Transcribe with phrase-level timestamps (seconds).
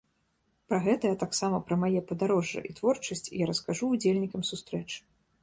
[0.69, 4.89] Пра гэта, а таксама пра мае падарожжа і творчасць я раскажу ўдзельнікам сустрэч.